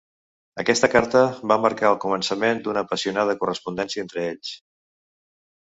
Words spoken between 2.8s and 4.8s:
apassionada correspondència entre ells.